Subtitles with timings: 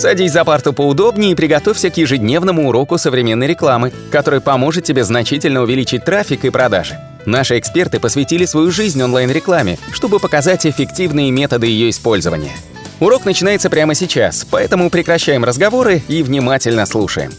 [0.00, 5.60] Садись за парту поудобнее и приготовься к ежедневному уроку современной рекламы, который поможет тебе значительно
[5.60, 6.98] увеличить трафик и продажи.
[7.26, 12.52] Наши эксперты посвятили свою жизнь онлайн-рекламе, чтобы показать эффективные методы ее использования.
[12.98, 17.32] Урок начинается прямо сейчас, поэтому прекращаем разговоры и внимательно слушаем.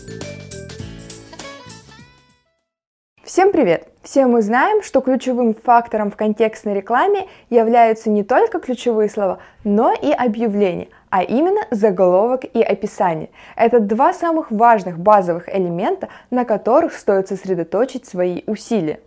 [3.24, 3.88] Всем привет!
[4.04, 9.94] Все мы знаем, что ключевым фактором в контекстной рекламе являются не только ключевые слова, но
[9.94, 13.30] и объявления, а именно заголовок и описание.
[13.56, 19.00] Это два самых важных базовых элемента, на которых стоит сосредоточить свои усилия.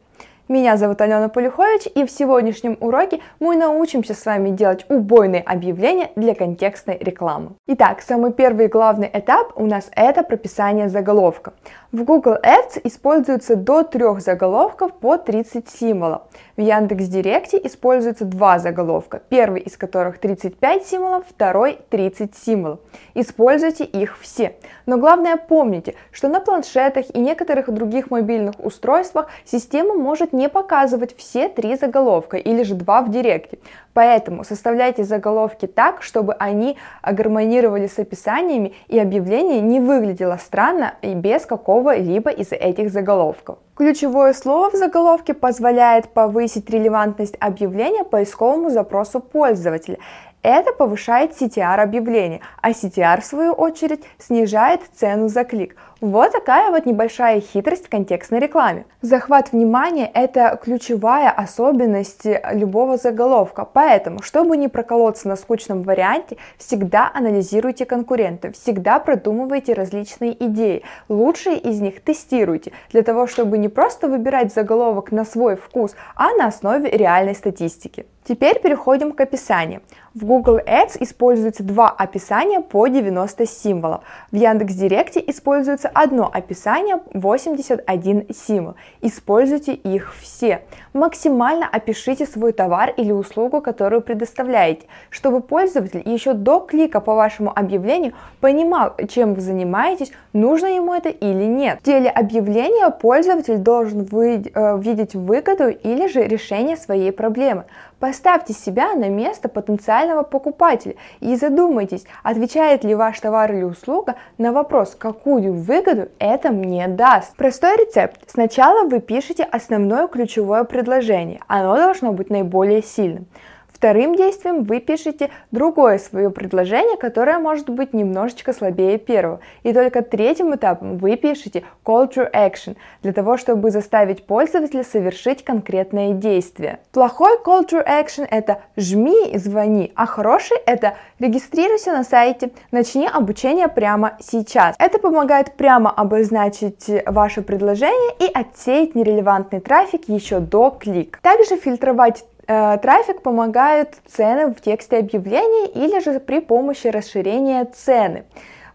[0.46, 6.10] Меня зовут Алена Полюхович, и в сегодняшнем уроке мы научимся с вами делать убойные объявления
[6.16, 7.52] для контекстной рекламы.
[7.66, 11.54] Итак, самый первый главный этап у нас это прописание заголовка.
[11.94, 16.22] В Google Ads используется до трех заголовков по 30 символов.
[16.56, 22.80] В Яндекс.Директе используется два заголовка, первый из которых 35 символов, второй 30 символов.
[23.14, 24.56] Используйте их все.
[24.86, 31.16] Но главное помните, что на планшетах и некоторых других мобильных устройствах система может не показывать
[31.16, 33.58] все три заголовка или же два в Директе.
[33.92, 41.14] Поэтому составляйте заголовки так, чтобы они гармонировали с описаниями и объявление не выглядело странно и
[41.14, 41.46] без
[41.84, 43.58] какого-либо из этих заголовков.
[43.76, 49.98] Ключевое слово в заголовке позволяет повысить релевантность объявления поисковому запросу пользователя.
[50.44, 55.74] Это повышает CTR объявления, а CTR в свою очередь снижает цену за клик.
[56.02, 58.84] Вот такая вот небольшая хитрость в контекстной рекламе.
[59.00, 67.10] Захват внимания– это ключевая особенность любого заголовка, поэтому, чтобы не проколоться на скучном варианте, всегда
[67.14, 74.08] анализируйте конкурентов, всегда продумывайте различные идеи, лучшие из них тестируйте, для того, чтобы не просто
[74.08, 78.04] выбирать заголовок на свой вкус, а на основе реальной статистики.
[78.26, 79.82] Теперь переходим к описанию.
[80.14, 84.02] В Google Ads используется два описания по 90 символов.
[84.30, 88.76] В Яндекс.Директе используется одно описание 81 символ.
[89.02, 90.62] Используйте их все.
[90.92, 97.52] Максимально опишите свой товар или услугу, которую предоставляете, чтобы пользователь еще до клика по вашему
[97.54, 101.80] объявлению понимал, чем вы занимаетесь, нужно ему это или нет.
[101.80, 107.64] В деле объявления пользователь должен вы, э, видеть выгоду или же решение своей проблемы.
[108.00, 114.52] Поставьте себя на место потенциального покупателя и задумайтесь, отвечает ли ваш товар или услуга на
[114.52, 117.36] вопрос, какую выгоду это мне даст.
[117.36, 118.20] Простой рецепт.
[118.26, 121.40] Сначала вы пишете основное ключевое предложение.
[121.46, 123.26] Оно должно быть наиболее сильным.
[123.74, 129.40] Вторым действием вы пишете другое свое предложение, которое может быть немножечко слабее первого.
[129.64, 135.44] И только третьим этапом вы пишете call to action, для того, чтобы заставить пользователя совершить
[135.44, 136.78] конкретное действие.
[136.92, 143.06] Плохой call to action это жми и звони, а хороший это регистрируйся на сайте, начни
[143.06, 144.76] обучение прямо сейчас.
[144.78, 151.18] Это помогает прямо обозначить ваше предложение и отсеять нерелевантный трафик еще до клика.
[151.22, 158.24] Также фильтровать трафик помогает цены в тексте объявлений или же при помощи расширения цены.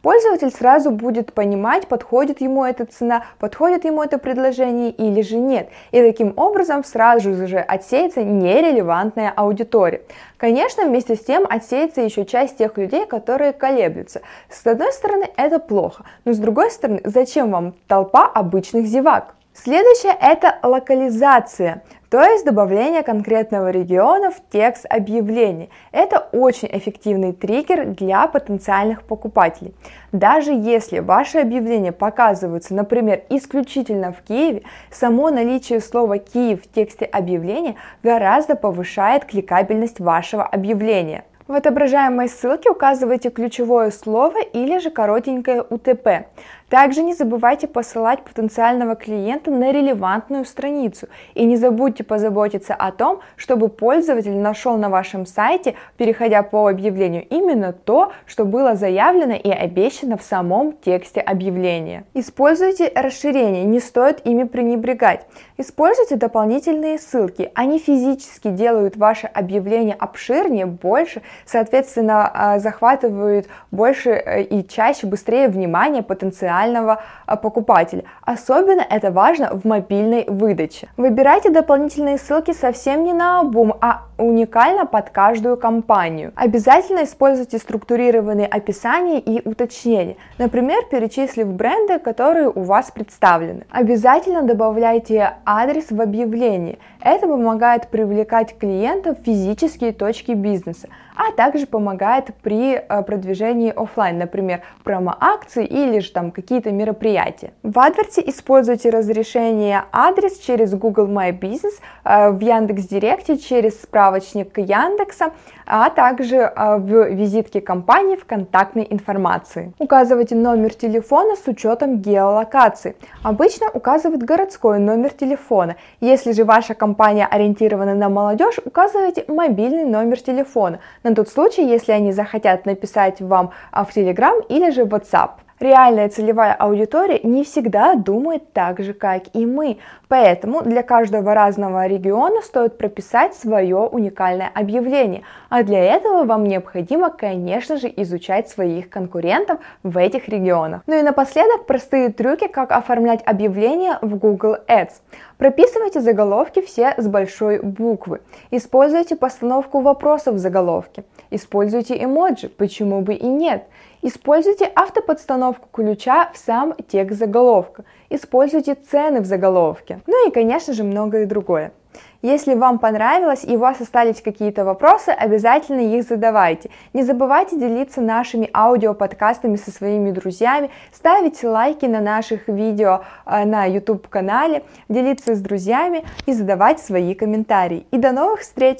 [0.02, 5.68] Пользователь сразу будет понимать, подходит ему эта цена, подходит ему это предложение или же нет.
[5.92, 10.02] И таким образом сразу же отсеется нерелевантная аудитория.
[10.38, 14.22] Конечно, вместе с тем отсеется еще часть тех людей, которые колеблются.
[14.50, 19.36] С одной стороны, это плохо, но с другой стороны, зачем вам толпа обычных зевак?
[19.54, 25.70] Следующее это локализация то есть добавление конкретного региона в текст объявления.
[25.92, 29.76] Это очень эффективный триггер для потенциальных покупателей.
[30.12, 37.06] Даже если ваше объявление показывается, например, исключительно в Киеве, само наличие слова «Киев» в тексте
[37.06, 41.26] объявления гораздо повышает кликабельность вашего объявления.
[41.48, 46.28] В отображаемой ссылке указывайте ключевое слово или же коротенькое УТП.
[46.70, 51.08] Также не забывайте посылать потенциального клиента на релевантную страницу.
[51.34, 57.26] И не забудьте позаботиться о том, чтобы пользователь нашел на вашем сайте, переходя по объявлению,
[57.30, 62.06] именно то, что было заявлено и обещано в самом тексте объявления.
[62.14, 65.26] Используйте расширения, не стоит ими пренебрегать.
[65.58, 67.52] Используйте дополнительные ссылки.
[67.56, 75.48] Они физически делают ваше объявление обширнее, больше, соответственно, а, захватывают больше э, и чаще, быстрее
[75.48, 78.04] внимание потенциального финального а, покупателя.
[78.22, 80.88] Особенно это важно в мобильной выдаче.
[80.98, 86.32] Выбирайте дополнительные ссылки совсем не на обум, а уникально под каждую компанию.
[86.36, 93.66] Обязательно используйте структурированные описания и уточнения, например, перечислив бренды, которые у вас представлены.
[93.72, 96.80] Обязательно добавляйте адрес в объявлении.
[97.02, 100.90] Это помогает привлекать клиентов в физические точки бизнеса.
[101.20, 107.52] а также помогает при э, продвижении офлайн, например, промо-акции или же там какие-то мероприятия.
[107.62, 115.26] В AdWords используйте разрешение адрес через Google My Business, э, в Яндекс.Директе через справочник Яндекса,
[115.68, 119.74] а также э, в визитке компании в контактной информации.
[119.78, 122.96] Указывайте номер телефона с учетом геолокации.
[123.24, 125.76] Обычно указывают городской номер телефона.
[126.02, 131.92] Если же ваша компания ориентирована на молодежь, указывайте мобильный номер телефона на тот случай, если
[131.92, 135.30] они захотят написать вам а, в Telegram или же WhatsApp.
[135.60, 141.86] Реальная целевая аудитория не всегда думает так же, как и мы, поэтому для каждого разного
[141.86, 148.90] региона стоит прописать свое уникальное объявление, а для этого вам необходимо, конечно же, изучать своих
[148.90, 150.82] конкурентов в этих регионах.
[150.88, 155.02] Ну и напоследок простые трюки, как оформлять объявления в Google Ads.
[155.38, 158.22] Прописывайте заголовки все с большой буквы.
[158.52, 161.04] Используйте постановку вопросов в заголовке.
[161.32, 163.64] Используйте эмоджи, почему бы и нет.
[164.02, 167.84] Используйте автоподстановку ключа в сам текст заголовка.
[168.10, 170.00] Используйте цены в заголовке.
[170.08, 171.74] Ну и, конечно же, многое другое.
[172.22, 176.70] Если вам понравилось и у вас остались какие-то вопросы, обязательно их задавайте.
[176.94, 183.66] Не забывайте делиться нашими аудиоподкастами со своими друзьями, ставить лайки на наших видео э, на
[183.66, 187.86] YouTube канале, делиться с друзьями и задавать свои комментарии.
[187.92, 188.80] И до новых встреч!